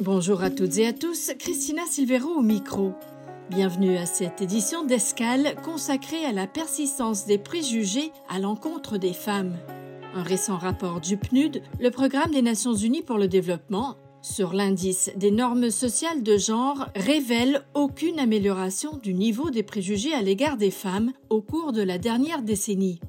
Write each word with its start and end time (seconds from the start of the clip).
Bonjour 0.00 0.42
à 0.42 0.48
toutes 0.48 0.78
et 0.78 0.86
à 0.86 0.94
tous, 0.94 1.32
Christina 1.38 1.82
Silvero 1.86 2.30
au 2.30 2.40
micro. 2.40 2.94
Bienvenue 3.50 3.98
à 3.98 4.06
cette 4.06 4.40
édition 4.40 4.82
d'Escale 4.82 5.56
consacrée 5.62 6.24
à 6.24 6.32
la 6.32 6.46
persistance 6.46 7.26
des 7.26 7.36
préjugés 7.36 8.10
à 8.30 8.38
l'encontre 8.38 8.96
des 8.96 9.12
femmes. 9.12 9.58
Un 10.14 10.22
récent 10.22 10.56
rapport 10.56 11.02
du 11.02 11.18
PNUD, 11.18 11.60
le 11.78 11.90
Programme 11.90 12.30
des 12.30 12.40
Nations 12.40 12.72
Unies 12.72 13.02
pour 13.02 13.18
le 13.18 13.28
développement, 13.28 13.98
sur 14.22 14.54
l'indice 14.54 15.10
des 15.16 15.30
normes 15.30 15.68
sociales 15.68 16.22
de 16.22 16.38
genre 16.38 16.86
révèle 16.96 17.62
aucune 17.74 18.18
amélioration 18.20 18.96
du 18.96 19.12
niveau 19.12 19.50
des 19.50 19.62
préjugés 19.62 20.14
à 20.14 20.22
l'égard 20.22 20.56
des 20.56 20.70
femmes 20.70 21.12
au 21.28 21.42
cours 21.42 21.72
de 21.72 21.82
la 21.82 21.98
dernière 21.98 22.40
décennie. 22.40 23.00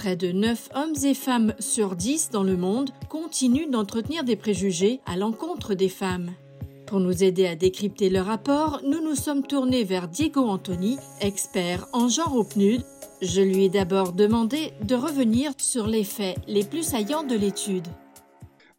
Près 0.00 0.16
de 0.16 0.32
9 0.32 0.70
hommes 0.76 0.94
et 1.04 1.12
femmes 1.12 1.52
sur 1.58 1.94
10 1.94 2.30
dans 2.30 2.42
le 2.42 2.56
monde 2.56 2.88
continuent 3.10 3.68
d'entretenir 3.68 4.24
des 4.24 4.34
préjugés 4.34 4.98
à 5.04 5.18
l'encontre 5.18 5.74
des 5.74 5.90
femmes. 5.90 6.30
Pour 6.86 7.00
nous 7.00 7.22
aider 7.22 7.46
à 7.46 7.54
décrypter 7.54 8.08
le 8.08 8.22
rapport, 8.22 8.80
nous 8.82 9.04
nous 9.04 9.14
sommes 9.14 9.46
tournés 9.46 9.84
vers 9.84 10.08
Diego 10.08 10.40
Antoni, 10.40 10.96
expert 11.20 11.86
en 11.92 12.08
genre 12.08 12.34
au 12.34 12.44
PNUD. 12.44 12.82
Je 13.20 13.42
lui 13.42 13.64
ai 13.64 13.68
d'abord 13.68 14.14
demandé 14.14 14.72
de 14.82 14.94
revenir 14.94 15.52
sur 15.58 15.86
les 15.86 16.04
faits 16.04 16.38
les 16.48 16.64
plus 16.64 16.82
saillants 16.82 17.24
de 17.24 17.36
l'étude. 17.36 17.86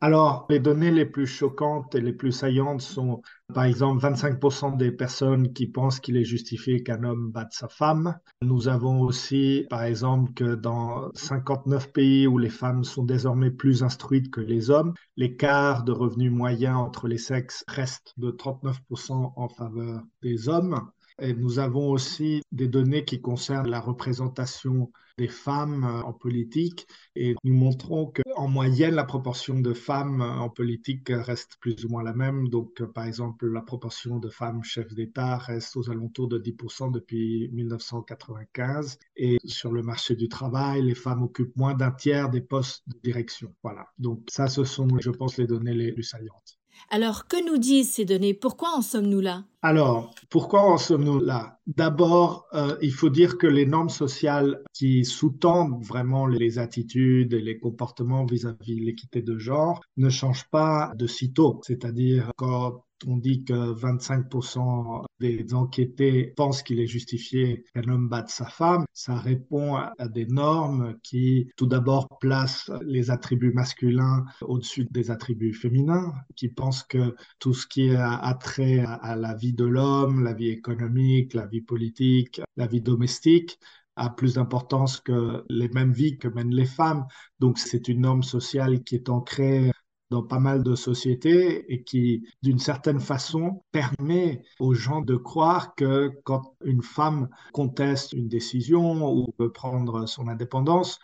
Alors, 0.03 0.47
les 0.49 0.59
données 0.59 0.89
les 0.89 1.05
plus 1.05 1.27
choquantes 1.27 1.93
et 1.93 2.01
les 2.01 2.11
plus 2.11 2.31
saillantes 2.31 2.81
sont, 2.81 3.21
par 3.53 3.65
exemple, 3.65 4.03
25% 4.03 4.75
des 4.75 4.91
personnes 4.91 5.53
qui 5.53 5.67
pensent 5.67 5.99
qu'il 5.99 6.17
est 6.17 6.23
justifié 6.23 6.81
qu'un 6.81 7.03
homme 7.03 7.29
batte 7.31 7.53
sa 7.53 7.67
femme. 7.67 8.17
Nous 8.41 8.67
avons 8.67 9.01
aussi, 9.01 9.67
par 9.69 9.83
exemple, 9.83 10.33
que 10.33 10.55
dans 10.55 11.11
59 11.13 11.93
pays 11.93 12.25
où 12.25 12.39
les 12.39 12.49
femmes 12.49 12.83
sont 12.83 13.03
désormais 13.03 13.51
plus 13.51 13.83
instruites 13.83 14.31
que 14.31 14.41
les 14.41 14.71
hommes, 14.71 14.95
l'écart 15.17 15.83
de 15.83 15.91
revenus 15.91 16.31
moyens 16.31 16.77
entre 16.77 17.07
les 17.07 17.19
sexes 17.19 17.63
reste 17.67 18.15
de 18.17 18.31
39% 18.31 19.33
en 19.35 19.49
faveur 19.49 20.01
des 20.23 20.49
hommes. 20.49 20.81
Et 21.19 21.35
nous 21.35 21.59
avons 21.59 21.91
aussi 21.91 22.41
des 22.51 22.67
données 22.67 23.05
qui 23.05 23.21
concernent 23.21 23.69
la 23.69 23.79
représentation 23.79 24.91
des 25.21 25.27
femmes 25.27 25.83
euh, 25.83 26.01
en 26.01 26.13
politique 26.13 26.87
et 27.15 27.35
nous 27.43 27.53
montrons 27.53 28.11
qu'en 28.11 28.47
moyenne, 28.47 28.95
la 28.95 29.03
proportion 29.03 29.59
de 29.59 29.73
femmes 29.73 30.21
en 30.21 30.49
politique 30.49 31.09
reste 31.09 31.57
plus 31.59 31.85
ou 31.85 31.89
moins 31.89 32.01
la 32.01 32.13
même. 32.13 32.49
Donc, 32.49 32.81
euh, 32.81 32.87
par 32.87 33.05
exemple, 33.05 33.47
la 33.47 33.61
proportion 33.61 34.17
de 34.17 34.29
femmes 34.29 34.63
chefs 34.63 34.93
d'État 34.95 35.37
reste 35.37 35.77
aux 35.77 35.91
alentours 35.91 36.27
de 36.27 36.39
10% 36.39 36.91
depuis 36.91 37.49
1995. 37.53 38.97
Et 39.15 39.37
sur 39.45 39.71
le 39.71 39.83
marché 39.83 40.15
du 40.15 40.27
travail, 40.27 40.81
les 40.81 40.95
femmes 40.95 41.21
occupent 41.21 41.55
moins 41.55 41.75
d'un 41.75 41.91
tiers 41.91 42.29
des 42.29 42.41
postes 42.41 42.81
de 42.87 42.97
direction. 43.03 43.53
Voilà. 43.61 43.87
Donc, 43.99 44.23
ça, 44.27 44.47
ce 44.47 44.63
sont, 44.63 44.87
je 44.99 45.11
pense, 45.11 45.37
les 45.37 45.45
données 45.45 45.75
les 45.75 45.91
plus 45.91 46.03
saillantes. 46.03 46.60
Alors, 46.89 47.27
que 47.27 47.43
nous 47.45 47.57
disent 47.57 47.93
ces 47.93 48.05
données? 48.05 48.33
Pourquoi 48.33 48.69
en 48.75 48.81
sommes-nous 48.81 49.21
là? 49.21 49.45
Alors, 49.61 50.13
pourquoi 50.29 50.61
en 50.63 50.77
sommes-nous 50.77 51.19
là? 51.19 51.59
D'abord, 51.67 52.47
euh, 52.53 52.75
il 52.81 52.91
faut 52.91 53.09
dire 53.09 53.37
que 53.37 53.47
les 53.47 53.65
normes 53.65 53.89
sociales 53.89 54.61
qui 54.73 55.05
sous-tendent 55.05 55.83
vraiment 55.83 56.25
les 56.27 56.59
attitudes 56.59 57.33
et 57.33 57.41
les 57.41 57.59
comportements 57.59 58.25
vis-à-vis 58.25 58.75
de 58.75 58.85
l'équité 58.85 59.21
de 59.21 59.37
genre 59.37 59.81
ne 59.97 60.09
changent 60.09 60.49
pas 60.49 60.91
de 60.95 61.07
sitôt. 61.07 61.61
C'est-à-dire 61.63 62.31
quand 62.37 62.83
on 63.07 63.17
dit 63.17 63.43
que 63.43 63.73
25% 63.73 65.03
des 65.19 65.53
enquêtés 65.53 66.33
pensent 66.35 66.63
qu'il 66.63 66.79
est 66.79 66.87
justifié 66.87 67.63
qu'un 67.73 67.89
homme 67.89 68.09
batte 68.09 68.29
sa 68.29 68.45
femme. 68.45 68.85
Ça 68.93 69.15
répond 69.15 69.75
à, 69.75 69.93
des 70.07 70.25
normes 70.25 70.95
qui, 71.03 71.51
tout 71.57 71.67
d'abord, 71.67 72.07
placent 72.19 72.71
les 72.83 73.11
attributs 73.11 73.53
masculins 73.53 74.25
au-dessus 74.41 74.87
des 74.91 75.11
attributs 75.11 75.53
féminins, 75.53 76.13
qui 76.35 76.49
pensent 76.49 76.83
que 76.83 77.15
tout 77.39 77.53
ce 77.53 77.67
qui 77.67 77.91
a 77.95 78.37
trait 78.39 78.79
à 78.79 79.15
la 79.15 79.35
vie 79.35 79.53
de 79.53 79.65
l'homme, 79.65 80.23
la 80.23 80.33
vie 80.33 80.49
économique, 80.49 81.33
la 81.33 81.45
vie 81.45 81.61
politique, 81.61 82.41
la 82.57 82.67
vie 82.67 82.81
domestique, 82.81 83.59
a 83.95 84.09
plus 84.09 84.35
d'importance 84.35 84.99
que 84.99 85.43
les 85.49 85.69
mêmes 85.69 85.91
vies 85.91 86.17
que 86.17 86.27
mènent 86.27 86.55
les 86.55 86.65
femmes. 86.65 87.05
Donc 87.39 87.57
c'est 87.59 87.87
une 87.87 88.01
norme 88.01 88.23
sociale 88.23 88.83
qui 88.83 88.95
est 88.95 89.09
ancrée 89.09 89.71
dans 90.11 90.21
pas 90.21 90.39
mal 90.39 90.61
de 90.61 90.75
sociétés 90.75 91.73
et 91.73 91.83
qui, 91.83 92.27
d'une 92.43 92.59
certaine 92.59 92.99
façon, 92.99 93.63
permet 93.71 94.43
aux 94.59 94.73
gens 94.73 95.01
de 95.01 95.15
croire 95.15 95.73
que 95.73 96.11
quand 96.25 96.55
une 96.65 96.83
femme 96.83 97.29
conteste 97.53 98.11
une 98.11 98.27
décision 98.27 99.09
ou 99.09 99.33
veut 99.39 99.51
prendre 99.51 100.05
son 100.07 100.27
indépendance, 100.27 100.99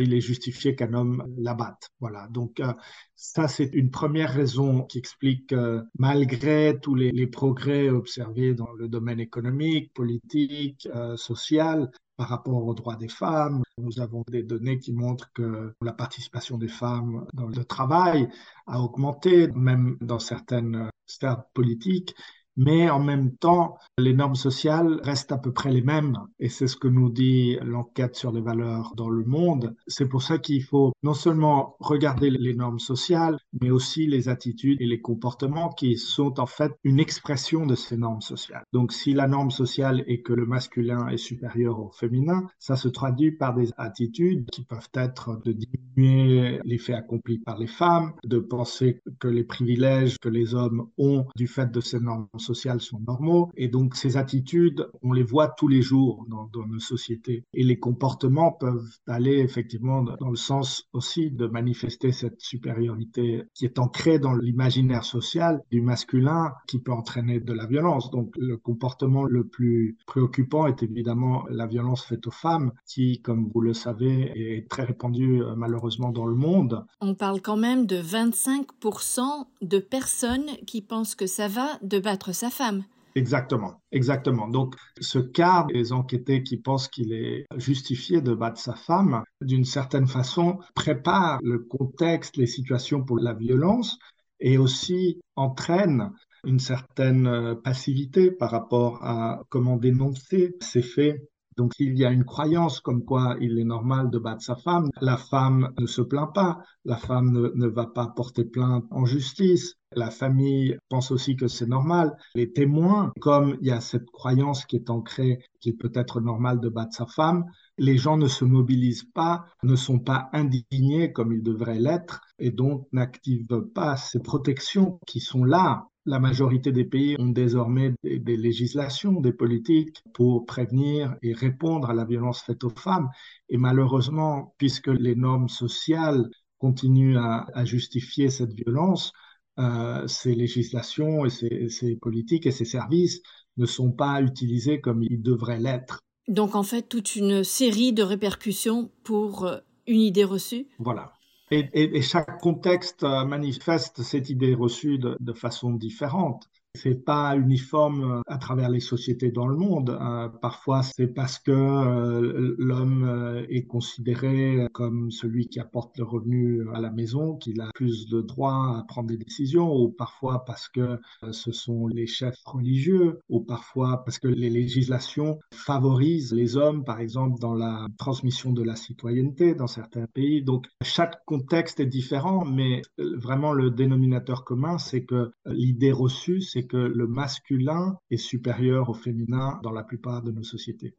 il 0.00 0.14
est 0.14 0.20
justifié 0.20 0.74
qu'un 0.74 0.94
homme 0.94 1.24
la 1.36 1.54
batte. 1.54 1.90
Voilà. 2.00 2.28
Donc, 2.28 2.60
euh, 2.60 2.72
ça, 3.14 3.48
c'est 3.48 3.70
une 3.72 3.90
première 3.90 4.32
raison 4.32 4.82
qui 4.82 4.98
explique 4.98 5.48
que 5.48 5.82
malgré 5.98 6.78
tous 6.80 6.94
les, 6.94 7.26
progrès 7.26 7.88
observés 7.88 8.54
dans 8.54 8.72
le 8.72 8.88
domaine 8.88 9.20
économique, 9.20 9.92
politique, 9.94 10.88
euh, 10.94 11.16
social, 11.16 11.90
par 12.16 12.28
rapport 12.28 12.66
aux 12.66 12.74
droits 12.74 12.96
des 12.96 13.08
femmes. 13.08 13.62
Nous 13.78 14.00
avons 14.00 14.22
des 14.28 14.42
données 14.42 14.78
qui 14.78 14.92
montrent 14.92 15.32
que 15.32 15.74
la 15.80 15.92
participation 15.92 16.58
des 16.58 16.68
femmes 16.68 17.26
dans 17.32 17.46
le 17.46 17.64
travail 17.64 18.28
a 18.66 18.80
augmenté, 18.80 19.48
même 19.48 19.96
dans 20.00 20.18
certaines 20.18 20.90
sphères 21.06 21.44
politiques 21.54 22.14
mais 22.56 22.90
en 22.90 23.00
même 23.00 23.34
temps, 23.36 23.78
les 23.98 24.14
normes 24.14 24.34
sociales 24.34 25.00
restent 25.02 25.32
à 25.32 25.38
peu 25.38 25.52
près 25.52 25.70
les 25.70 25.82
mêmes. 25.82 26.18
Et 26.38 26.48
c'est 26.48 26.66
ce 26.66 26.76
que 26.76 26.88
nous 26.88 27.10
dit 27.10 27.56
l'enquête 27.62 28.16
sur 28.16 28.32
les 28.32 28.40
valeurs 28.40 28.92
dans 28.96 29.08
le 29.08 29.24
monde. 29.24 29.74
C'est 29.86 30.08
pour 30.08 30.22
ça 30.22 30.38
qu'il 30.38 30.62
faut 30.62 30.92
non 31.02 31.14
seulement 31.14 31.76
regarder 31.80 32.30
les 32.30 32.54
normes 32.54 32.78
sociales, 32.78 33.38
mais 33.60 33.70
aussi 33.70 34.06
les 34.06 34.28
attitudes 34.28 34.80
et 34.80 34.86
les 34.86 35.00
comportements 35.00 35.70
qui 35.70 35.96
sont 35.96 36.38
en 36.40 36.46
fait 36.46 36.72
une 36.84 37.00
expression 37.00 37.66
de 37.66 37.74
ces 37.74 37.96
normes 37.96 38.20
sociales. 38.20 38.64
Donc 38.72 38.92
si 38.92 39.14
la 39.14 39.28
norme 39.28 39.50
sociale 39.50 40.04
est 40.06 40.22
que 40.22 40.32
le 40.32 40.46
masculin 40.46 41.08
est 41.08 41.16
supérieur 41.16 41.80
au 41.80 41.90
féminin, 41.90 42.46
ça 42.58 42.76
se 42.76 42.88
traduit 42.88 43.32
par 43.32 43.54
des 43.54 43.70
attitudes 43.76 44.48
qui 44.50 44.64
peuvent 44.64 44.90
être 44.94 45.40
de 45.44 45.52
diminuer 45.52 46.60
les 46.64 46.78
faits 46.78 46.96
accomplis 46.96 47.38
par 47.38 47.58
les 47.58 47.66
femmes, 47.66 48.12
de 48.24 48.38
penser 48.38 49.00
que 49.20 49.28
les 49.28 49.44
privilèges 49.44 50.18
que 50.18 50.28
les 50.28 50.54
hommes 50.54 50.88
ont 50.98 51.26
du 51.36 51.46
fait 51.46 51.70
de 51.70 51.80
ces 51.80 52.00
normes 52.00 52.26
sociales 52.42 52.80
sont 52.80 53.00
normaux. 53.00 53.50
Et 53.56 53.68
donc, 53.68 53.96
ces 53.96 54.16
attitudes, 54.16 54.88
on 55.02 55.12
les 55.12 55.22
voit 55.22 55.48
tous 55.48 55.68
les 55.68 55.82
jours 55.82 56.26
dans, 56.28 56.48
nos 56.66 56.78
sociétés. 56.78 57.44
Et 57.54 57.64
les 57.64 57.78
comportements 57.78 58.52
peuvent 58.52 58.98
aller 59.06 59.38
effectivement 59.38 60.02
dans 60.02 60.30
le 60.30 60.36
sens 60.36 60.88
aussi 60.92 61.30
de 61.30 61.46
manifester 61.46 62.12
cette 62.12 62.40
supériorité 62.40 63.42
qui 63.54 63.64
est 63.64 63.78
ancrée 63.78 64.18
dans 64.18 64.34
l'imaginaire 64.34 65.04
social 65.04 65.62
du 65.70 65.80
masculin 65.80 66.52
qui 66.66 66.78
peut 66.78 66.92
entraîner 66.92 67.40
de 67.40 67.52
la 67.52 67.66
violence. 67.66 68.10
Donc, 68.10 68.32
le 68.36 68.56
comportement 68.56 69.24
le 69.24 69.44
plus 69.46 69.96
préoccupant 70.06 70.66
est 70.66 70.82
évidemment 70.82 71.44
la 71.50 71.66
violence 71.66 72.04
faite 72.04 72.26
aux 72.26 72.32
femmes 72.32 72.72
qui, 72.86 73.20
comme 73.22 73.50
vous 73.52 73.60
le 73.60 73.74
savez, 73.74 74.32
est 74.34 74.68
très 74.68 74.84
répandue 74.84 75.42
euh, 75.42 75.54
malheureusement 75.56 76.10
dans 76.10 76.26
le 76.26 76.34
monde. 76.34 76.84
On 77.00 77.14
parle 77.14 77.40
quand 77.40 77.56
même 77.56 77.86
de 77.86 77.96
25% 77.96 79.20
de 79.60 79.78
personnes 79.78 80.46
qui 80.66 80.82
pensent 80.82 81.14
que 81.14 81.26
ça 81.26 81.48
va 81.48 81.78
de 81.82 81.98
battre 81.98 82.31
sa 82.32 82.50
femme. 82.50 82.84
Exactement, 83.14 83.82
exactement. 83.92 84.48
Donc, 84.48 84.74
ce 85.00 85.18
quart 85.18 85.66
des 85.66 85.92
enquêtés 85.92 86.42
qui 86.42 86.56
pensent 86.56 86.88
qu'il 86.88 87.12
est 87.12 87.44
justifié 87.56 88.22
de 88.22 88.32
battre 88.32 88.58
sa 88.58 88.74
femme, 88.74 89.22
d'une 89.42 89.66
certaine 89.66 90.06
façon, 90.06 90.58
prépare 90.74 91.38
le 91.42 91.58
contexte, 91.58 92.38
les 92.38 92.46
situations 92.46 93.04
pour 93.04 93.18
la 93.18 93.34
violence 93.34 93.98
et 94.40 94.56
aussi 94.56 95.20
entraîne 95.36 96.10
une 96.44 96.58
certaine 96.58 97.26
euh, 97.26 97.54
passivité 97.54 98.30
par 98.30 98.50
rapport 98.50 99.04
à 99.04 99.42
comment 99.50 99.76
dénoncer 99.76 100.56
ces 100.60 100.82
faits 100.82 101.22
donc 101.56 101.72
il 101.78 101.98
y 101.98 102.04
a 102.04 102.10
une 102.10 102.24
croyance 102.24 102.80
comme 102.80 103.04
quoi 103.04 103.36
il 103.40 103.58
est 103.58 103.64
normal 103.64 104.10
de 104.10 104.18
battre 104.18 104.42
sa 104.42 104.56
femme. 104.56 104.88
La 105.00 105.16
femme 105.16 105.72
ne 105.78 105.86
se 105.86 106.00
plaint 106.00 106.32
pas, 106.32 106.62
la 106.84 106.96
femme 106.96 107.30
ne, 107.32 107.66
va 107.66 107.86
pas 107.86 108.06
porter 108.08 108.44
plainte 108.44 108.84
en 108.90 109.04
justice. 109.04 109.74
La 109.96 110.10
famille 110.10 110.76
pense 110.88 111.10
aussi 111.10 111.36
que 111.36 111.48
c'est 111.48 111.68
normal. 111.68 112.16
Les 112.34 112.52
témoins, 112.52 113.12
comme 113.20 113.56
il 113.60 113.68
y 113.68 113.70
a 113.70 113.80
cette 113.80 114.10
croyance 114.10 114.64
qui 114.64 114.76
est 114.76 114.90
ancrée 114.90 115.44
qu'il 115.60 115.76
peut 115.76 115.92
être 115.94 116.20
normal 116.20 116.60
de 116.60 116.68
battre 116.68 116.96
sa 116.96 117.06
femme, 117.06 117.44
les 117.78 117.96
gens 117.96 118.16
ne 118.16 118.28
se 118.28 118.44
mobilisent 118.44 119.08
pas, 119.14 119.46
ne 119.62 119.76
sont 119.76 119.98
pas 119.98 120.28
indignés 120.32 121.12
comme 121.12 121.32
ils 121.32 121.42
devraient 121.42 121.80
l'être 121.80 122.20
et 122.38 122.50
donc 122.50 122.86
n'activent 122.92 123.46
pas 123.74 123.96
ces 123.96 124.20
protections 124.20 124.98
qui 125.06 125.20
sont 125.20 125.44
là 125.44 125.88
la 126.04 126.18
majorité 126.18 126.72
des 126.72 126.84
pays 126.84 127.16
ont 127.18 127.28
désormais 127.28 127.94
des, 128.02 128.36
législations, 128.36 129.20
des 129.20 129.32
politiques 129.32 130.02
pour 130.14 130.46
prévenir 130.46 131.16
et 131.22 131.32
répondre 131.32 131.90
à 131.90 131.94
la 131.94 132.04
violence 132.04 132.42
faite 132.42 132.64
aux 132.64 132.70
femmes. 132.70 133.08
Et 133.48 133.56
malheureusement, 133.56 134.54
puisque 134.58 134.88
les 134.88 135.14
normes 135.14 135.48
sociales 135.48 136.28
continuent 136.58 137.18
à, 137.18 137.64
justifier 137.64 138.30
cette 138.30 138.52
violence, 138.52 139.12
euh, 139.58 140.06
ces 140.06 140.34
législations 140.34 141.24
et 141.24 141.30
ces, 141.30 141.68
ces 141.68 141.96
politiques 141.96 142.46
et 142.46 142.50
ces 142.50 142.64
services 142.64 143.20
ne 143.56 143.66
sont 143.66 143.92
pas 143.92 144.22
utilisés 144.22 144.80
comme 144.80 145.02
ils 145.02 145.22
devraient 145.22 145.60
l'être. 145.60 146.00
Donc 146.28 146.54
en 146.54 146.62
fait, 146.62 146.82
toute 146.82 147.16
une 147.16 147.44
série 147.44 147.92
de 147.92 148.02
répercussions 148.02 148.90
pour 149.04 149.44
euh, 149.44 149.58
une 149.86 150.00
idée 150.00 150.24
reçue 150.24 150.66
Voilà. 150.78 151.12
Et, 151.50 152.00
chaque 152.00 152.40
contexte 152.40 153.04
euh, 153.04 153.26
manifeste 153.26 154.02
cette 154.02 154.30
idée 154.30 154.54
reçue 154.54 154.98
de 154.98 155.32
façon 155.34 155.72
différente 155.72 156.48
c'est 156.74 157.04
pas 157.04 157.36
uniforme 157.36 158.04
euh, 158.04 158.20
à 158.26 158.38
travers 158.38 158.70
les 158.70 158.80
sociétés 158.80 159.30
dans 159.30 159.46
le 159.46 159.56
monde. 159.56 159.90
Euh, 159.90 160.28
parfois, 160.28 160.82
c'est 160.82 161.06
parce 161.06 161.38
que 161.38 161.50
euh, 161.50 162.54
l'homme 162.58 163.44
est 163.48 163.66
considéré 163.66 164.66
comme 164.72 165.10
celui 165.10 165.48
qui 165.48 165.60
apporte 165.60 165.98
le 165.98 166.04
revenu 166.04 166.66
à 166.74 166.80
la 166.80 166.90
maison 166.90 167.36
qu'il 167.36 167.60
a 167.60 167.68
plus 167.74 168.08
de 168.08 168.20
droits 168.22 168.78
à 168.78 168.84
prendre 168.88 169.08
des 169.08 169.16
décisions, 169.16 169.74
ou 169.74 169.90
parfois 169.90 170.44
parce 170.44 170.68
que 170.68 170.98
ce 171.30 171.52
sont 171.52 171.86
les 171.86 172.06
chefs 172.06 172.40
religieux, 172.44 173.20
ou 173.28 173.40
parfois 173.40 174.04
parce 174.04 174.18
que 174.18 174.28
les 174.28 174.50
législations 174.50 175.38
favorisent 175.52 176.32
les 176.32 176.56
hommes, 176.56 176.84
par 176.84 177.00
exemple, 177.00 177.38
dans 177.40 177.54
la 177.54 177.86
transmission 177.98 178.52
de 178.52 178.62
la 178.62 178.76
citoyenneté 178.76 179.54
dans 179.54 179.66
certains 179.66 180.06
pays. 180.06 180.42
Donc, 180.42 180.66
chaque 180.82 181.24
contexte 181.24 181.80
est 181.80 181.86
différent, 181.86 182.44
mais 182.44 182.82
vraiment 182.98 183.52
le 183.52 183.70
dénominateur 183.70 184.44
commun, 184.44 184.78
c'est 184.78 185.04
que 185.04 185.32
l'idée 185.46 185.92
reçue, 185.92 186.40
c'est 186.40 186.61
que 186.66 186.76
le 186.76 187.06
masculin 187.06 187.98
est 188.10 188.16
supérieur 188.16 188.88
au 188.88 188.94
féminin 188.94 189.60
dans 189.62 189.72
la 189.72 189.82
plupart 189.82 190.22
de 190.22 190.30
nos 190.30 190.42
sociétés. 190.42 190.94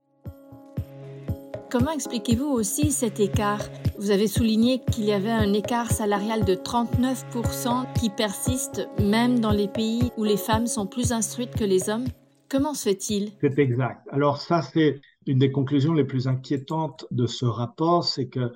Comment 1.73 1.91
expliquez-vous 1.91 2.45
aussi 2.45 2.91
cet 2.91 3.19
écart? 3.19 3.63
Vous 3.97 4.11
avez 4.11 4.27
souligné 4.27 4.83
qu'il 4.91 5.05
y 5.05 5.11
avait 5.11 5.31
un 5.31 5.53
écart 5.53 5.91
salarial 5.91 6.45
de 6.45 6.53
39% 6.53 7.91
qui 7.99 8.11
persiste 8.11 8.87
même 8.99 9.39
dans 9.39 9.51
les 9.51 9.67
pays 9.67 10.11
où 10.15 10.23
les 10.23 10.37
femmes 10.37 10.67
sont 10.67 10.85
plus 10.85 11.11
instruites 11.11 11.55
que 11.55 11.63
les 11.63 11.89
hommes? 11.89 12.05
Comment 12.47 12.75
se 12.75 12.83
fait-il? 12.83 13.31
C'est 13.41 13.57
exact. 13.57 14.07
Alors 14.11 14.39
ça, 14.39 14.61
c'est 14.61 15.01
une 15.25 15.39
des 15.39 15.51
conclusions 15.51 15.93
les 15.93 16.03
plus 16.03 16.27
inquiétantes 16.27 17.07
de 17.09 17.25
ce 17.25 17.45
rapport, 17.45 18.03
c'est 18.03 18.27
que 18.27 18.53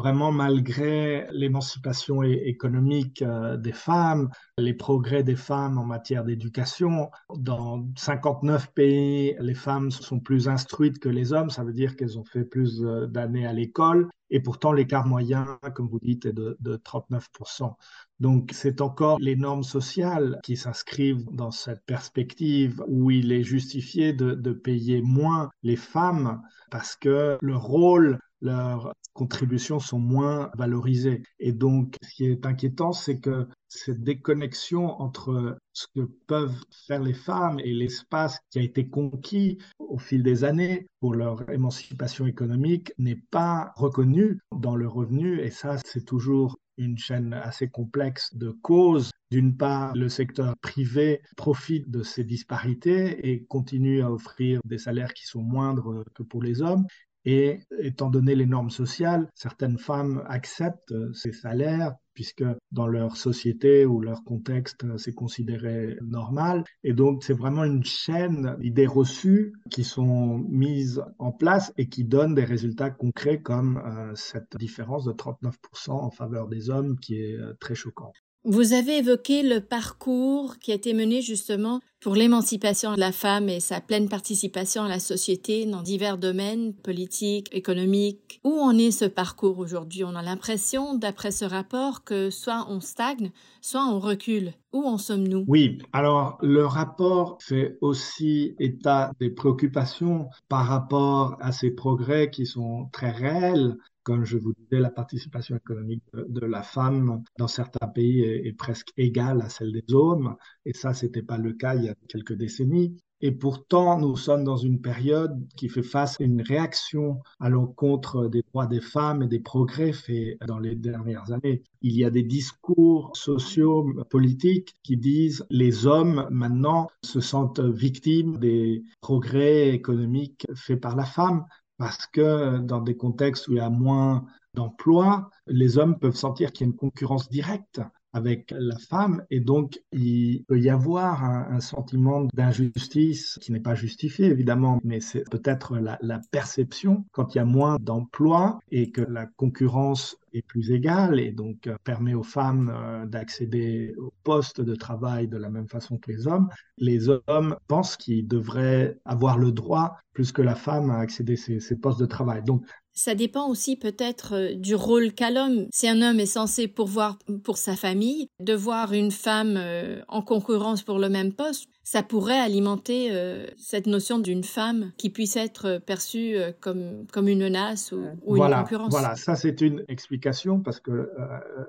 Vraiment, 0.00 0.30
malgré 0.30 1.26
l'émancipation 1.32 2.22
économique 2.22 3.20
euh, 3.22 3.56
des 3.56 3.72
femmes, 3.72 4.30
les 4.56 4.72
progrès 4.72 5.24
des 5.24 5.34
femmes 5.34 5.76
en 5.76 5.84
matière 5.84 6.22
d'éducation, 6.22 7.10
dans 7.36 7.84
59 7.96 8.72
pays, 8.74 9.34
les 9.40 9.54
femmes 9.54 9.90
sont 9.90 10.20
plus 10.20 10.48
instruites 10.48 11.00
que 11.00 11.08
les 11.08 11.32
hommes. 11.32 11.50
Ça 11.50 11.64
veut 11.64 11.72
dire 11.72 11.96
qu'elles 11.96 12.16
ont 12.16 12.24
fait 12.24 12.44
plus 12.44 12.84
euh, 12.84 13.08
d'années 13.08 13.44
à 13.44 13.52
l'école. 13.52 14.08
Et 14.30 14.38
pourtant, 14.38 14.72
l'écart 14.72 15.04
moyen, 15.04 15.58
comme 15.74 15.88
vous 15.88 15.98
dites, 16.00 16.26
est 16.26 16.32
de, 16.32 16.56
39%. 16.62 17.74
Donc, 18.20 18.50
c'est 18.52 18.80
encore 18.80 19.18
les 19.18 19.34
normes 19.34 19.64
sociales 19.64 20.38
qui 20.44 20.56
s'inscrivent 20.56 21.24
dans 21.32 21.50
cette 21.50 21.84
perspective 21.86 22.84
où 22.86 23.10
il 23.10 23.32
est 23.32 23.42
justifié 23.42 24.12
de, 24.12 24.34
de 24.34 24.52
payer 24.52 25.02
moins 25.02 25.50
les 25.64 25.76
femmes 25.76 26.40
parce 26.70 26.94
que 26.94 27.38
le 27.40 27.56
rôle 27.56 28.18
leurs 28.40 28.92
contributions 29.18 29.80
sont 29.80 29.98
moins 29.98 30.50
valorisées. 30.56 31.24
Et 31.40 31.52
donc, 31.52 31.96
ce 32.02 32.14
qui 32.14 32.26
est 32.26 32.46
inquiétant, 32.46 32.92
c'est 32.92 33.18
que 33.18 33.48
cette 33.66 34.04
déconnexion 34.04 35.00
entre 35.02 35.58
ce 35.72 35.86
que 35.92 36.08
peuvent 36.28 36.62
faire 36.86 37.02
les 37.02 37.14
femmes 37.14 37.58
et 37.58 37.74
l'espace 37.74 38.38
qui 38.50 38.60
a 38.60 38.62
été 38.62 38.88
conquis 38.88 39.58
au 39.80 39.98
fil 39.98 40.22
des 40.22 40.44
années 40.44 40.86
pour 41.00 41.14
leur 41.14 41.50
émancipation 41.50 42.26
économique 42.26 42.92
n'est 42.98 43.22
pas 43.32 43.72
reconnu 43.74 44.38
dans 44.56 44.76
le 44.76 44.86
revenu. 44.86 45.40
Et 45.40 45.50
ça, 45.50 45.78
c'est 45.84 46.04
toujours 46.04 46.56
une 46.76 46.96
chaîne 46.96 47.34
assez 47.34 47.68
complexe 47.68 48.32
de 48.36 48.50
causes. 48.50 49.10
D'une 49.32 49.56
part, 49.56 49.96
le 49.96 50.08
secteur 50.08 50.54
privé 50.62 51.20
profite 51.36 51.90
de 51.90 52.04
ces 52.04 52.22
disparités 52.22 53.28
et 53.28 53.44
continue 53.44 54.00
à 54.00 54.12
offrir 54.12 54.60
des 54.64 54.78
salaires 54.78 55.12
qui 55.12 55.26
sont 55.26 55.42
moindres 55.42 56.04
que 56.14 56.22
pour 56.22 56.40
les 56.40 56.62
hommes. 56.62 56.86
Et 57.24 57.60
étant 57.78 58.10
donné 58.10 58.34
les 58.34 58.46
normes 58.46 58.70
sociales, 58.70 59.28
certaines 59.34 59.78
femmes 59.78 60.24
acceptent 60.28 60.94
ces 61.12 61.32
salaires 61.32 61.94
puisque 62.18 62.42
dans 62.72 62.88
leur 62.88 63.16
société 63.16 63.86
ou 63.86 64.00
leur 64.00 64.24
contexte, 64.24 64.84
c'est 64.96 65.14
considéré 65.14 65.96
normal. 66.02 66.64
Et 66.82 66.92
donc, 66.92 67.22
c'est 67.22 67.32
vraiment 67.32 67.62
une 67.62 67.84
chaîne 67.84 68.56
d'idées 68.58 68.88
reçues 68.88 69.52
qui 69.70 69.84
sont 69.84 70.38
mises 70.48 71.00
en 71.20 71.30
place 71.30 71.72
et 71.76 71.88
qui 71.88 72.02
donnent 72.02 72.34
des 72.34 72.44
résultats 72.44 72.90
concrets 72.90 73.40
comme 73.40 73.80
euh, 73.86 74.12
cette 74.16 74.56
différence 74.56 75.04
de 75.04 75.12
39% 75.12 75.90
en 75.90 76.10
faveur 76.10 76.48
des 76.48 76.70
hommes 76.70 76.98
qui 76.98 77.22
est 77.22 77.36
euh, 77.36 77.54
très 77.60 77.76
choquante. 77.76 78.16
Vous 78.50 78.72
avez 78.72 78.96
évoqué 78.96 79.42
le 79.42 79.60
parcours 79.60 80.58
qui 80.58 80.72
a 80.72 80.74
été 80.74 80.94
mené 80.94 81.20
justement 81.20 81.80
pour 82.00 82.14
l'émancipation 82.14 82.94
de 82.94 82.98
la 82.98 83.12
femme 83.12 83.50
et 83.50 83.60
sa 83.60 83.82
pleine 83.82 84.08
participation 84.08 84.84
à 84.84 84.88
la 84.88 85.00
société 85.00 85.66
dans 85.66 85.82
divers 85.82 86.16
domaines 86.16 86.72
politiques, 86.72 87.54
économiques. 87.54 88.40
Où 88.44 88.58
en 88.58 88.78
est 88.78 88.90
ce 88.90 89.04
parcours 89.04 89.58
aujourd'hui? 89.58 90.02
On 90.02 90.14
a 90.14 90.22
l'impression, 90.22 90.94
d'après 90.94 91.30
ce 91.30 91.44
rapport, 91.44 92.04
que 92.04 92.30
soit 92.30 92.66
on 92.70 92.80
stagne, 92.80 93.32
soit 93.60 93.86
on 93.86 93.98
recule. 93.98 94.54
Où 94.72 94.82
en 94.86 94.96
sommes-nous? 94.96 95.44
Oui, 95.46 95.82
alors 95.92 96.38
le 96.40 96.64
rapport 96.64 97.36
fait 97.42 97.76
aussi 97.82 98.54
état 98.58 99.12
des 99.20 99.28
préoccupations 99.28 100.30
par 100.48 100.66
rapport 100.66 101.36
à 101.40 101.52
ces 101.52 101.70
progrès 101.70 102.30
qui 102.30 102.46
sont 102.46 102.88
très 102.92 103.10
réels 103.10 103.76
comme 104.08 104.24
je 104.24 104.38
vous 104.38 104.54
disais, 104.54 104.80
la 104.80 104.88
participation 104.88 105.54
économique 105.54 106.02
de, 106.14 106.46
la 106.46 106.62
femme 106.62 107.22
dans 107.38 107.46
certains 107.46 107.88
pays 107.88 108.22
est, 108.22 108.56
presque 108.56 108.88
égale 108.96 109.42
à 109.42 109.50
celle 109.50 109.70
des 109.70 109.84
hommes. 109.92 110.34
Et 110.64 110.72
ça, 110.72 110.94
ce 110.94 111.04
n'était 111.04 111.20
pas 111.20 111.36
le 111.36 111.52
cas 111.52 111.74
il 111.74 111.84
y 111.84 111.88
a 111.90 111.94
quelques 112.08 112.32
décennies. 112.32 112.96
Et 113.20 113.32
pourtant, 113.32 113.98
nous 113.98 114.16
sommes 114.16 114.44
dans 114.44 114.56
une 114.56 114.80
période 114.80 115.36
qui 115.58 115.68
fait 115.68 115.82
face 115.82 116.18
à 116.18 116.24
une 116.24 116.40
réaction 116.40 117.20
à 117.38 117.50
l'encontre 117.50 118.28
des 118.28 118.42
droits 118.50 118.66
des 118.66 118.80
femmes 118.80 119.24
et 119.24 119.26
des 119.26 119.40
progrès 119.40 119.92
faits 119.92 120.38
dans 120.46 120.58
les 120.58 120.74
dernières 120.74 121.30
années. 121.30 121.62
Il 121.82 121.94
y 121.94 122.04
a 122.06 122.10
des 122.10 122.22
discours 122.22 123.10
sociaux, 123.14 123.92
politiques 124.08 124.74
qui 124.84 124.96
disent 124.96 125.44
les 125.50 125.86
hommes 125.86 126.26
maintenant 126.30 126.88
se 127.04 127.20
sentent 127.20 127.60
victimes 127.60 128.38
des 128.38 128.84
progrès 129.02 129.68
économiques 129.68 130.46
faits 130.54 130.80
par 130.80 130.96
la 130.96 131.04
femme 131.04 131.44
parce 131.78 132.06
que 132.06 132.58
dans 132.58 132.80
des 132.80 132.96
contextes 132.96 133.48
où 133.48 133.52
il 133.52 133.58
y 133.58 133.60
a 133.60 133.70
moins 133.70 134.26
d'emplois, 134.54 135.30
les 135.46 135.78
hommes 135.78 135.98
peuvent 135.98 136.16
sentir 136.16 136.52
qu'il 136.52 136.66
y 136.66 136.68
a 136.68 136.72
une 136.72 136.76
concurrence 136.76 137.28
directe 137.30 137.80
avec 138.12 138.54
la 138.56 138.76
femme 138.78 139.24
et 139.30 139.40
donc 139.40 139.80
il 139.92 140.44
peut 140.48 140.58
y 140.58 140.70
avoir 140.70 141.24
un, 141.24 141.60
sentiment 141.60 142.24
d'injustice 142.34 143.38
qui 143.40 143.52
n'est 143.52 143.60
pas 143.60 143.74
justifié 143.74 144.26
évidemment 144.26 144.80
mais 144.84 145.00
c'est 145.00 145.24
peut-être 145.30 145.76
la, 145.76 145.98
perception 146.30 147.04
quand 147.12 147.34
il 147.34 147.38
y 147.38 147.40
a 147.40 147.44
moins 147.44 147.78
d'emplois 147.80 148.58
et 148.70 148.90
que 148.90 149.00
la 149.02 149.26
concurrence 149.26 150.16
est 150.32 150.42
plus 150.42 150.70
égale 150.70 151.20
et 151.20 151.32
donc 151.32 151.66
euh, 151.66 151.76
permet 151.84 152.14
aux 152.14 152.22
femmes 152.22 152.72
euh, 152.74 153.06
d'accéder 153.06 153.94
aux 153.98 154.12
postes 154.24 154.60
de 154.60 154.74
travail 154.74 155.28
de 155.28 155.36
la 155.36 155.48
même 155.48 155.68
façon 155.68 155.98
que 155.98 156.10
les 156.10 156.26
hommes. 156.26 156.48
Les 156.76 157.08
hommes 157.08 157.56
pensent 157.66 157.96
qu'ils 157.96 158.28
devraient 158.28 158.98
avoir 159.04 159.38
le 159.38 159.52
droit, 159.52 159.96
plus 160.12 160.32
que 160.32 160.42
la 160.42 160.54
femme, 160.54 160.90
à 160.90 160.98
accéder 160.98 161.34
à 161.34 161.36
ces, 161.36 161.60
ces 161.60 161.76
postes 161.76 162.00
de 162.00 162.06
travail. 162.06 162.42
Donc 162.42 162.64
ça 162.98 163.14
dépend 163.14 163.48
aussi 163.48 163.76
peut-être 163.76 164.34
euh, 164.34 164.54
du 164.54 164.74
rôle 164.74 165.12
qu'a 165.12 165.30
l'homme. 165.30 165.66
Si 165.70 165.88
un 165.88 166.02
homme 166.02 166.18
est 166.18 166.26
censé 166.26 166.66
pourvoir 166.66 167.16
pour 167.44 167.56
sa 167.56 167.76
famille, 167.76 168.28
de 168.40 168.54
voir 168.54 168.92
une 168.92 169.12
femme 169.12 169.54
euh, 169.56 170.00
en 170.08 170.20
concurrence 170.20 170.82
pour 170.82 170.98
le 170.98 171.08
même 171.08 171.32
poste, 171.32 171.68
ça 171.84 172.02
pourrait 172.02 172.40
alimenter 172.40 173.10
euh, 173.12 173.46
cette 173.56 173.86
notion 173.86 174.18
d'une 174.18 174.42
femme 174.42 174.90
qui 174.98 175.10
puisse 175.10 175.36
être 175.36 175.80
perçue 175.86 176.36
comme, 176.60 177.06
comme 177.12 177.28
une 177.28 177.38
menace 177.38 177.92
ou, 178.26 178.36
une 178.36 178.52
concurrence. 178.52 178.90
Voilà, 178.90 179.14
ça 179.14 179.36
c'est 179.36 179.60
une 179.60 179.84
explication 179.86 180.58
parce 180.60 180.80
que 180.80 181.08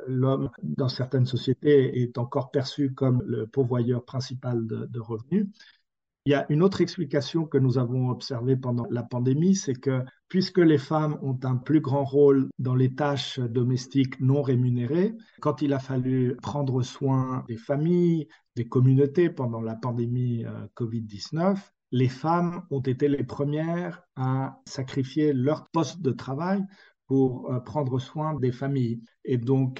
l'homme, 0.08 0.50
dans 0.64 0.90
certaines 0.90 1.28
sociétés, 1.28 2.02
est 2.02 2.18
encore 2.18 2.50
perçu 2.50 2.92
comme 2.92 3.22
le 3.26 3.46
pourvoyeur 3.46 4.04
principal 4.04 4.66
de, 4.66 4.88
de 4.88 5.00
revenus. 5.00 5.46
Il 6.30 6.34
y 6.34 6.36
a 6.36 6.46
une 6.50 6.62
autre 6.62 6.82
explication 6.82 7.48
que 7.48 7.58
nous 7.58 7.80
avons 7.80 8.12
observée 8.12 8.56
pendant 8.56 8.86
la 8.92 9.02
pandémie, 9.02 9.56
c'est 9.56 9.74
que 9.74 10.04
puisque 10.28 10.60
les 10.60 10.78
femmes 10.78 11.18
ont 11.24 11.40
un 11.42 11.56
plus 11.56 11.82
grand 11.82 12.04
rôle 12.04 12.50
dans 12.60 12.76
les 12.76 12.94
tâches 12.94 13.40
domestiques 13.40 14.20
non 14.20 14.44
rémunérées, 14.44 15.16
quand 15.42 15.64
il 15.64 15.74
a 15.74 15.80
fallu 15.80 16.38
prendre 16.44 16.84
soin 16.84 17.44
des 17.48 17.58
familles, 17.58 18.28
des 18.56 18.68
communautés 18.68 19.32
pendant 19.32 19.60
la 19.60 19.74
pandémie 19.74 20.46
euh, 20.46 20.68
Covid-19, 20.76 21.58
les 21.94 22.10
femmes 22.10 22.62
ont 22.70 22.82
été 22.82 23.08
les 23.08 23.24
premières 23.24 24.04
à 24.16 24.62
sacrifier 24.66 25.34
leur 25.34 25.68
poste 25.72 26.00
de 26.00 26.12
travail 26.12 26.64
pour 27.08 27.52
euh, 27.52 27.60
prendre 27.60 27.98
soin 27.98 28.36
des 28.36 28.52
familles. 28.52 29.02
Et 29.26 29.40
donc, 29.40 29.80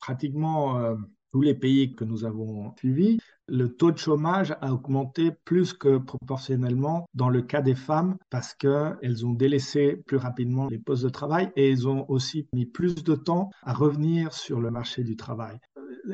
pratiquement 0.00 0.78
euh, 0.78 0.96
tous 1.32 1.42
les 1.42 1.54
pays 1.54 1.94
que 1.94 2.04
nous 2.04 2.24
avons 2.24 2.74
suivis, 2.76 3.18
le 3.48 3.68
taux 3.68 3.90
de 3.90 3.98
chômage 3.98 4.54
a 4.60 4.72
augmenté 4.72 5.32
plus 5.44 5.72
que 5.72 5.98
proportionnellement 5.98 7.08
dans 7.14 7.28
le 7.28 7.42
cas 7.42 7.62
des 7.62 7.74
femmes 7.74 8.16
parce 8.30 8.54
qu'elles 8.54 9.26
ont 9.26 9.32
délaissé 9.32 9.96
plus 10.06 10.16
rapidement 10.16 10.68
les 10.68 10.78
postes 10.78 11.04
de 11.04 11.08
travail 11.08 11.50
et 11.56 11.70
elles 11.70 11.88
ont 11.88 12.08
aussi 12.08 12.46
mis 12.52 12.66
plus 12.66 12.94
de 12.94 13.14
temps 13.14 13.50
à 13.62 13.72
revenir 13.72 14.32
sur 14.32 14.60
le 14.60 14.70
marché 14.70 15.02
du 15.02 15.16
travail. 15.16 15.58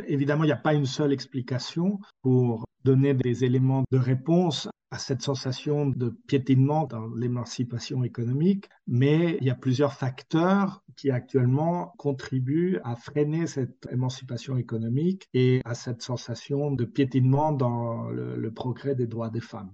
Évidemment, 0.07 0.45
il 0.45 0.49
n'y 0.49 0.53
a 0.53 0.57
pas 0.57 0.75
une 0.75 0.87
seule 0.87 1.13
explication 1.13 2.01
pour 2.23 2.65
donner 2.87 3.15
des 3.15 3.45
éléments 3.45 3.83
de 3.91 3.99
réponse 3.99 4.69
à 4.93 4.99
cette 4.99 5.21
sensation 5.21 5.87
de 5.87 6.11
piétinement 6.29 6.87
dans 6.87 7.09
l'émancipation 7.17 8.05
économique, 8.05 8.69
mais 8.87 9.37
il 9.41 9.47
y 9.49 9.51
a 9.51 9.57
plusieurs 9.57 9.93
facteurs 9.93 10.85
qui 10.97 11.11
actuellement 11.11 11.93
contribuent 11.99 12.79
à 12.85 12.95
freiner 12.95 13.49
cette 13.49 13.89
émancipation 13.91 14.57
économique 14.57 15.29
et 15.35 15.63
à 15.65 15.75
cette 15.75 16.03
sensation 16.03 16.71
de 16.71 16.85
piétinement 16.85 17.51
dans 17.51 18.09
le, 18.09 18.37
le 18.37 18.51
progrès 18.53 18.95
des 18.95 19.09
droits 19.09 19.31
des 19.31 19.41
femmes. 19.41 19.73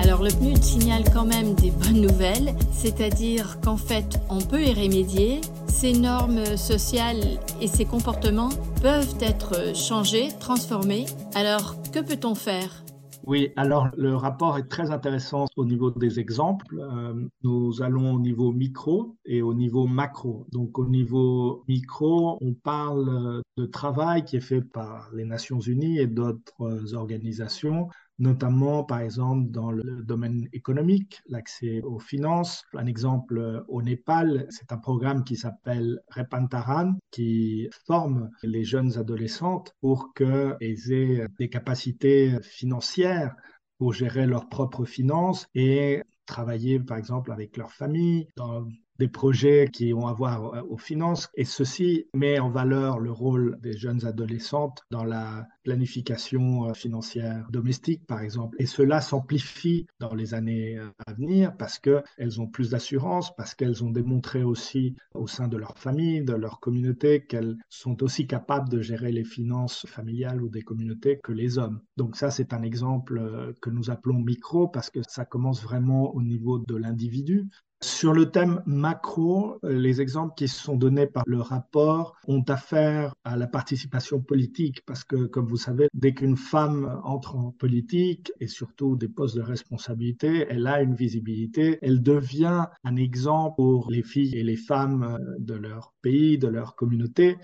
Alors 0.00 0.24
le 0.24 0.30
PNUD 0.30 0.62
signale 0.62 1.04
quand 1.14 1.24
même 1.24 1.54
des 1.54 1.70
bonnes 1.70 2.00
nouvelles, 2.00 2.56
c'est-à-dire 2.72 3.60
qu'en 3.60 3.76
fait 3.76 4.18
on 4.28 4.40
peut 4.40 4.62
y 4.62 4.74
remédier, 4.74 5.40
ces 5.72 5.94
normes 5.94 6.56
sociales 6.56 7.40
et 7.60 7.66
ces 7.66 7.86
comportements 7.86 8.50
peuvent 8.82 9.16
être 9.20 9.74
changés, 9.74 10.28
transformés. 10.38 11.06
Alors 11.34 11.76
que 11.92 11.98
peut-on 12.00 12.34
faire? 12.34 12.84
Oui, 13.24 13.52
alors 13.56 13.88
le 13.96 14.14
rapport 14.16 14.58
est 14.58 14.68
très 14.68 14.90
intéressant 14.90 15.46
au 15.56 15.64
niveau 15.64 15.90
des 15.90 16.18
exemples. 16.20 16.78
Euh, 16.78 17.14
nous 17.42 17.80
allons 17.80 18.14
au 18.14 18.20
niveau 18.20 18.52
micro 18.52 19.16
et 19.24 19.42
au 19.42 19.54
niveau 19.54 19.86
macro. 19.86 20.44
Donc 20.52 20.78
au 20.78 20.86
niveau 20.86 21.64
micro, 21.68 22.38
on 22.40 22.52
parle 22.52 23.42
de 23.56 23.64
travail 23.64 24.24
qui 24.24 24.36
est 24.36 24.40
fait 24.40 24.60
par 24.60 25.10
les 25.14 25.24
Nations 25.24 25.60
Unies 25.60 25.98
et 25.98 26.06
d'autres 26.06 26.94
organisations 26.94 27.88
notamment 28.22 28.84
par 28.84 29.00
exemple 29.00 29.50
dans 29.50 29.72
le 29.72 30.02
domaine 30.04 30.48
économique, 30.52 31.20
l'accès 31.26 31.82
aux 31.82 31.98
finances. 31.98 32.62
Un 32.72 32.86
exemple 32.86 33.38
euh, 33.38 33.60
au 33.68 33.82
Népal, 33.82 34.46
c'est 34.48 34.70
un 34.72 34.78
programme 34.78 35.24
qui 35.24 35.36
s'appelle 35.36 36.00
Repantaran 36.08 36.94
qui 37.10 37.68
forme 37.84 38.30
les 38.44 38.64
jeunes 38.64 38.96
adolescentes 38.96 39.74
pour 39.80 40.14
qu'elles 40.14 40.92
aient 40.92 41.26
des 41.38 41.48
capacités 41.48 42.40
financières 42.42 43.34
pour 43.78 43.92
gérer 43.92 44.26
leurs 44.26 44.48
propres 44.48 44.84
finances 44.84 45.46
et 45.56 46.02
travailler 46.26 46.78
par 46.78 46.98
exemple 46.98 47.32
avec 47.32 47.56
leur 47.56 47.72
famille 47.72 48.28
dans 48.36 48.68
des 48.98 49.08
projets 49.08 49.68
qui 49.72 49.94
ont 49.94 50.06
à 50.06 50.12
voir 50.12 50.54
euh, 50.54 50.62
aux 50.68 50.76
finances. 50.76 51.28
Et 51.34 51.44
ceci 51.44 52.06
met 52.14 52.38
en 52.38 52.50
valeur 52.50 52.98
le 52.98 53.10
rôle 53.10 53.58
des 53.62 53.76
jeunes 53.76 54.04
adolescentes 54.06 54.82
dans 54.90 55.04
la 55.04 55.46
planification 55.64 56.68
euh, 56.68 56.74
financière 56.74 57.48
domestique, 57.50 58.06
par 58.06 58.20
exemple. 58.20 58.56
Et 58.58 58.66
cela 58.66 59.00
s'amplifie 59.00 59.86
dans 59.98 60.14
les 60.14 60.34
années 60.34 60.78
euh, 60.78 60.88
à 61.06 61.12
venir 61.14 61.56
parce 61.56 61.78
qu'elles 61.78 62.40
ont 62.40 62.46
plus 62.46 62.70
d'assurance, 62.70 63.34
parce 63.36 63.54
qu'elles 63.54 63.82
ont 63.82 63.90
démontré 63.90 64.42
aussi 64.42 64.94
au 65.14 65.26
sein 65.26 65.48
de 65.48 65.56
leur 65.56 65.78
famille, 65.78 66.22
de 66.22 66.34
leur 66.34 66.60
communauté, 66.60 67.24
qu'elles 67.24 67.56
sont 67.68 68.02
aussi 68.02 68.26
capables 68.26 68.68
de 68.68 68.80
gérer 68.80 69.12
les 69.12 69.24
finances 69.24 69.86
familiales 69.86 70.42
ou 70.42 70.48
des 70.48 70.62
communautés 70.62 71.18
que 71.22 71.32
les 71.32 71.58
hommes. 71.58 71.80
Donc 71.96 72.16
ça, 72.16 72.30
c'est 72.30 72.52
un 72.52 72.62
exemple 72.62 73.54
que 73.60 73.70
nous 73.70 73.90
appelons 73.90 74.18
micro 74.18 74.68
parce 74.68 74.90
que 74.90 75.00
ça 75.08 75.24
commence 75.24 75.62
vraiment 75.62 76.14
au 76.14 76.22
niveau 76.22 76.58
de 76.58 76.76
l'individu. 76.76 77.48
Sur 77.82 78.12
le 78.12 78.30
thème 78.30 78.62
macro, 78.64 79.58
les 79.64 80.00
exemples 80.00 80.34
qui 80.36 80.46
sont 80.46 80.76
donnés 80.76 81.08
par 81.08 81.24
le 81.26 81.40
rapport 81.40 82.16
ont 82.28 82.44
affaire 82.48 83.12
à 83.24 83.36
la 83.36 83.48
participation 83.48 84.20
politique 84.20 84.84
parce 84.86 85.02
que, 85.02 85.26
comme 85.26 85.46
vous 85.46 85.56
savez, 85.56 85.88
dès 85.92 86.14
qu'une 86.14 86.36
femme 86.36 87.00
entre 87.02 87.34
en 87.34 87.50
politique 87.50 88.30
et 88.38 88.46
surtout 88.46 88.94
des 88.96 89.08
postes 89.08 89.34
de 89.34 89.42
responsabilité, 89.42 90.46
elle 90.48 90.68
a 90.68 90.80
une 90.80 90.94
visibilité, 90.94 91.80
elle 91.82 92.02
devient 92.02 92.66
un 92.84 92.94
exemple 92.94 93.56
pour 93.56 93.90
les 93.90 94.04
filles 94.04 94.36
et 94.36 94.44
les 94.44 94.56
femmes 94.56 95.18
de 95.40 95.54
leur 95.54 95.92
pays, 96.02 96.38
de 96.38 96.46
leur 96.46 96.76
communauté, 96.76 97.36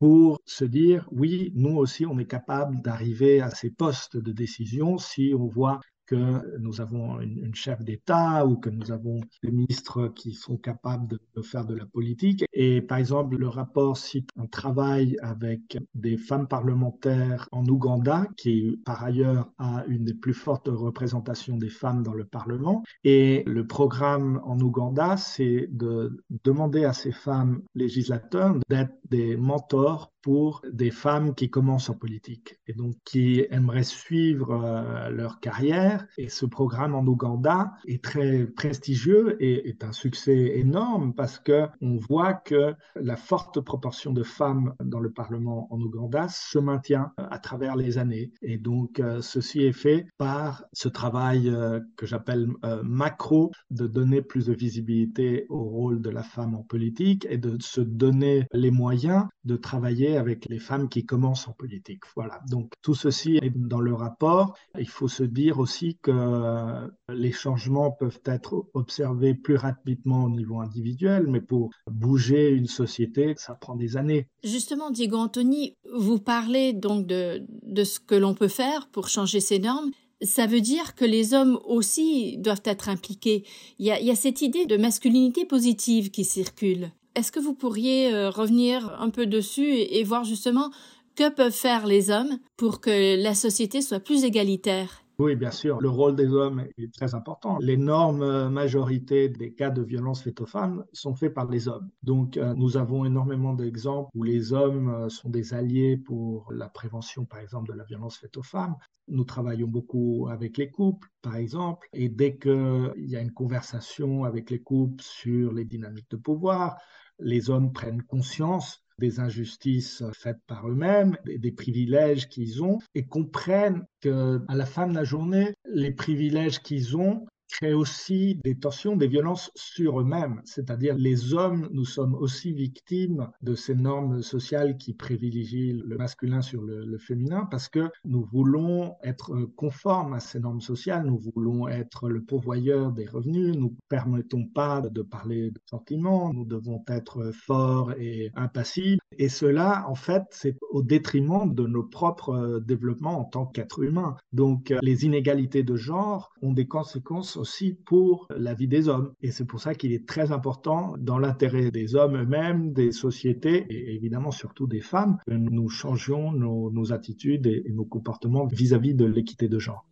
pour 0.00 0.40
se 0.44 0.64
dire, 0.64 1.08
oui, 1.12 1.52
nous 1.54 1.76
aussi, 1.76 2.06
on 2.06 2.18
est 2.18 2.26
capable 2.26 2.82
d'arriver 2.82 3.40
à 3.40 3.50
ces 3.50 3.70
postes 3.70 4.16
de 4.16 4.32
décision 4.32 4.98
si 4.98 5.32
on 5.32 5.46
voit 5.46 5.80
que 6.06 6.58
nous 6.58 6.80
avons 6.80 7.20
une, 7.20 7.54
chef 7.54 7.82
d'État 7.82 8.46
ou 8.46 8.56
que 8.56 8.70
nous 8.70 8.92
avons 8.92 9.20
des 9.42 9.50
ministres 9.50 10.08
qui 10.08 10.32
sont 10.32 10.56
capables 10.56 11.18
de, 11.34 11.42
faire 11.42 11.64
de 11.64 11.74
la 11.74 11.86
politique. 11.86 12.44
Et 12.52 12.80
par 12.82 12.98
exemple, 12.98 13.36
le 13.36 13.48
rapport 13.48 13.96
cite 13.96 14.30
un 14.36 14.46
travail 14.46 15.16
avec 15.22 15.78
des 15.94 16.16
femmes 16.16 16.48
parlementaires 16.48 17.48
en 17.52 17.64
Ouganda, 17.66 18.26
qui 18.36 18.80
par 18.84 19.02
ailleurs 19.04 19.50
a 19.58 19.84
une 19.88 20.04
des 20.04 20.14
plus 20.14 20.34
fortes 20.34 20.68
représentations 20.68 21.56
des 21.56 21.70
femmes 21.70 22.02
dans 22.02 22.14
le 22.14 22.24
Parlement. 22.24 22.82
Et 23.04 23.42
le 23.46 23.66
programme 23.66 24.40
en 24.44 24.58
Ouganda, 24.60 25.16
c'est 25.16 25.68
de 25.70 26.22
demander 26.44 26.84
à 26.84 26.92
ces 26.92 27.12
femmes 27.12 27.62
législateurs 27.74 28.56
d'être 28.68 28.94
des 29.10 29.36
mentors 29.36 30.12
pour 30.26 30.60
des 30.72 30.90
femmes 30.90 31.36
qui 31.36 31.50
commencent 31.50 31.88
en 31.88 31.94
politique 31.94 32.58
et 32.66 32.72
donc 32.72 32.96
qui 33.04 33.46
aimeraient 33.50 33.84
suivre 33.84 34.50
euh, 34.52 35.08
leur 35.10 35.38
carrière. 35.38 35.95
Et 36.18 36.28
ce 36.28 36.46
programme 36.46 36.94
en 36.94 37.04
Ouganda 37.06 37.72
est 37.86 38.02
très 38.02 38.46
prestigieux 38.46 39.36
et 39.42 39.68
est 39.68 39.84
un 39.84 39.92
succès 39.92 40.52
énorme 40.56 41.14
parce 41.14 41.38
que 41.38 41.66
on 41.80 41.96
voit 41.96 42.34
que 42.34 42.74
la 42.94 43.16
forte 43.16 43.60
proportion 43.60 44.12
de 44.12 44.22
femmes 44.22 44.74
dans 44.82 45.00
le 45.00 45.10
Parlement 45.10 45.68
en 45.70 45.80
Ouganda 45.80 46.28
se 46.28 46.58
maintient 46.58 47.12
euh, 47.20 47.26
à 47.30 47.38
travers 47.38 47.76
les 47.76 47.98
années. 47.98 48.32
Et 48.42 48.58
donc 48.58 49.00
euh, 49.00 49.20
ceci 49.20 49.62
est 49.62 49.72
fait 49.72 50.06
par 50.18 50.64
ce 50.72 50.88
travail 50.88 51.54
que 51.96 52.06
j'appelle 52.06 52.48
macro 52.82 53.50
de 53.70 53.86
donner 53.86 54.22
plus 54.22 54.46
de 54.46 54.54
visibilité 54.54 55.46
au 55.48 55.62
rôle 55.64 56.00
de 56.00 56.10
la 56.10 56.22
femme 56.22 56.54
en 56.54 56.62
politique 56.62 57.26
et 57.30 57.38
de 57.38 57.56
se 57.60 57.80
donner 57.80 58.46
les 58.52 58.70
moyens 58.70 59.26
de 59.44 59.56
travailler 59.56 60.16
avec 60.16 60.46
les 60.48 60.58
femmes 60.58 60.88
qui 60.88 61.06
commencent 61.06 61.48
en 61.48 61.52
politique. 61.52 62.02
Voilà. 62.14 62.40
Donc 62.50 62.72
tout 62.82 62.94
ceci 62.94 63.36
est 63.36 63.56
dans 63.56 63.80
le 63.80 63.94
rapport. 63.94 64.56
Il 64.78 64.88
faut 64.88 65.08
se 65.08 65.22
dire 65.22 65.58
aussi 65.58 65.85
que 65.94 66.90
les 67.08 67.32
changements 67.32 67.90
peuvent 67.90 68.20
être 68.24 68.66
observés 68.74 69.34
plus 69.34 69.56
rapidement 69.56 70.24
au 70.24 70.30
niveau 70.30 70.60
individuel, 70.60 71.26
mais 71.28 71.40
pour 71.40 71.70
bouger 71.90 72.50
une 72.50 72.66
société, 72.66 73.34
ça 73.36 73.54
prend 73.54 73.76
des 73.76 73.96
années. 73.96 74.28
Justement, 74.44 74.90
Diego 74.90 75.16
Anthony, 75.16 75.76
vous 75.94 76.18
parlez 76.18 76.72
donc 76.72 77.06
de, 77.06 77.44
ce 77.84 78.00
que 78.00 78.14
l'on 78.14 78.34
peut 78.34 78.48
faire 78.48 78.88
pour 78.88 79.08
changer 79.08 79.40
ces 79.40 79.58
normes. 79.58 79.90
Ça 80.22 80.46
veut 80.46 80.62
dire 80.62 80.94
que 80.94 81.04
les 81.04 81.34
hommes 81.34 81.58
aussi 81.66 82.38
doivent 82.38 82.62
être 82.64 82.88
impliqués. 82.88 83.44
Il 83.78 83.86
y 83.86 83.90
a, 83.90 84.00
il 84.00 84.06
y 84.06 84.10
a 84.10 84.16
cette 84.16 84.40
idée 84.40 84.66
de 84.66 84.76
masculinité 84.76 85.44
positive 85.44 86.10
qui 86.10 86.24
circule. 86.24 86.90
Est-ce 87.16 87.32
que 87.32 87.40
vous 87.40 87.54
pourriez 87.54 88.12
euh, 88.12 88.28
revenir 88.28 88.94
un 89.00 89.08
peu 89.08 89.26
dessus 89.26 89.72
et, 89.72 90.04
voir 90.04 90.24
justement 90.24 90.70
que 91.16 91.30
peuvent 91.30 91.50
faire 91.50 91.86
les 91.86 92.10
hommes 92.10 92.38
pour 92.58 92.82
que 92.82 93.22
la 93.22 93.34
société 93.34 93.80
soit 93.80 94.00
plus 94.00 94.24
égalitaire? 94.24 95.05
Oui, 95.18 95.34
bien 95.34 95.50
sûr, 95.50 95.80
le 95.80 95.88
rôle 95.88 96.14
des 96.14 96.28
hommes 96.28 96.66
est 96.76 96.92
très 96.92 97.14
important. 97.14 97.56
L'énorme 97.60 98.50
majorité 98.50 99.30
des 99.30 99.54
cas 99.54 99.70
de 99.70 99.82
violence 99.82 100.22
faites 100.22 100.42
aux 100.42 100.46
femmes 100.46 100.84
sont 100.92 101.14
faits 101.14 101.32
par 101.32 101.48
les 101.48 101.68
hommes. 101.68 101.88
Donc, 102.02 102.36
euh, 102.36 102.52
nous 102.54 102.76
avons 102.76 103.06
énormément 103.06 103.54
d'exemples 103.54 104.10
où 104.14 104.22
les 104.22 104.52
hommes 104.52 104.88
euh, 104.88 105.08
sont 105.08 105.30
des 105.30 105.54
alliés 105.54 105.96
pour 105.96 106.52
la 106.52 106.68
prévention, 106.68 107.24
par 107.24 107.40
exemple, 107.40 107.72
de 107.72 107.78
la 107.78 107.84
violence 107.84 108.18
faite 108.18 108.36
aux 108.36 108.42
femmes. 108.42 108.76
Nous 109.08 109.24
travaillons 109.24 109.68
beaucoup 109.68 110.28
avec 110.30 110.58
les 110.58 110.70
couples, 110.70 111.08
par 111.22 111.36
exemple, 111.36 111.88
et 111.94 112.10
dès 112.10 112.36
qu'il 112.36 112.92
y 112.96 113.16
a 113.16 113.20
une 113.20 113.32
conversation 113.32 114.24
avec 114.24 114.50
les 114.50 114.60
couples 114.60 115.02
sur 115.02 115.52
les 115.52 115.64
dynamiques 115.64 116.10
de 116.10 116.16
pouvoir, 116.16 116.76
les 117.18 117.48
hommes 117.48 117.72
prennent 117.72 118.02
conscience 118.02 118.85
des 118.98 119.20
injustices 119.20 120.02
faites 120.12 120.40
par 120.46 120.68
eux-mêmes, 120.68 121.16
des, 121.24 121.52
privilèges 121.52 122.28
qu'ils 122.28 122.62
ont, 122.62 122.78
et 122.94 123.04
comprennent 123.04 123.84
que 124.00 124.40
à 124.48 124.54
la 124.54 124.66
fin 124.66 124.86
de 124.86 124.94
la 124.94 125.04
journée, 125.04 125.54
les 125.64 125.92
privilèges 125.92 126.60
qu'ils 126.60 126.96
ont 126.96 127.26
crée 127.48 127.74
aussi 127.74 128.40
des 128.44 128.58
tensions, 128.58 128.96
des 128.96 129.08
violences 129.08 129.50
sur 129.54 130.00
eux-mêmes. 130.00 130.40
C'est-à-dire 130.44 130.94
les 130.96 131.34
hommes, 131.34 131.68
nous 131.72 131.84
sommes 131.84 132.14
aussi 132.14 132.52
victimes 132.52 133.28
de 133.42 133.54
ces 133.54 133.74
normes 133.74 134.22
sociales 134.22 134.76
qui 134.76 134.94
privilégient 134.94 135.82
le 135.84 135.96
masculin 135.96 136.42
sur 136.42 136.62
le, 136.62 136.96
féminin 136.98 137.46
parce 137.50 137.68
que 137.68 137.90
nous 138.04 138.24
voulons 138.24 138.96
être 139.02 139.34
conformes 139.54 140.14
à 140.14 140.20
ces 140.20 140.40
normes 140.40 140.62
sociales, 140.62 141.04
nous 141.04 141.18
voulons 141.18 141.68
être 141.68 142.08
le 142.08 142.22
pourvoyeur 142.22 142.90
des 142.90 143.06
revenus, 143.06 143.54
nous 143.54 143.70
ne 143.70 143.76
permettons 143.88 144.46
pas 144.46 144.80
de 144.80 145.02
parler 145.02 145.50
de 145.50 145.60
sentiments, 145.66 146.32
nous 146.32 146.46
devons 146.46 146.82
être 146.88 147.32
forts 147.32 147.92
et 147.98 148.30
impassibles. 148.34 149.00
Et 149.18 149.28
cela, 149.28 149.84
en 149.88 149.94
fait, 149.94 150.22
c'est 150.30 150.56
au 150.70 150.82
détriment 150.82 151.54
de 151.54 151.66
nos 151.66 151.84
propres 151.84 152.62
développements 152.66 153.20
en 153.20 153.24
tant 153.24 153.46
qu'êtres 153.46 153.82
humains. 153.82 154.16
Donc 154.32 154.74
les 154.80 155.04
inégalités 155.04 155.62
de 155.62 155.76
genre 155.76 156.32
ont 156.42 156.52
des 156.52 156.66
conséquences 156.66 157.35
aussi 157.36 157.74
pour 157.86 158.26
la 158.36 158.54
vie 158.54 158.68
des 158.68 158.88
hommes. 158.88 159.12
Et 159.22 159.30
c'est 159.30 159.44
pour 159.44 159.60
ça 159.60 159.74
qu'il 159.74 159.92
est 159.92 160.06
très 160.06 160.32
important, 160.32 160.94
dans 160.98 161.18
l'intérêt 161.18 161.70
des 161.70 161.94
hommes 161.94 162.16
eux-mêmes, 162.16 162.72
des 162.72 162.92
sociétés 162.92 163.66
et 163.68 163.94
évidemment 163.94 164.30
surtout 164.30 164.66
des 164.66 164.80
femmes, 164.80 165.18
que 165.26 165.32
nous 165.32 165.68
changions 165.68 166.32
nos, 166.32 166.92
attitudes 166.92 167.46
et, 167.46 167.64
nos 167.70 167.84
comportements 167.84 168.46
vis-à-vis 168.46 168.94
de 168.94 169.04
l'équité 169.04 169.48
de 169.48 169.58
genre. 169.58 169.86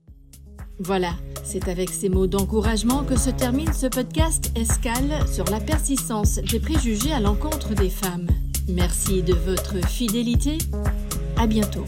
Voilà, 0.81 1.13
c'est 1.45 1.69
avec 1.69 1.91
ces 1.91 2.09
mots 2.09 2.27
d'encouragement 2.27 3.05
que 3.05 3.17
se 3.17 3.31
termine 3.31 3.73
ce 3.73 3.87
podcast 3.87 4.53
Escale 4.57 5.27
sur 5.29 5.45
la 5.45 5.61
persistance 5.61 6.37
des 6.37 6.59
préjugés 6.59 7.13
à 7.13 7.21
l'encontre 7.21 7.75
des 7.75 7.91
femmes. 7.91 8.27
Merci 8.69 9.23
de 9.23 9.35
votre 9.35 9.87
fidélité. 9.87 10.59
À 11.37 11.47
bientôt. 11.47 11.85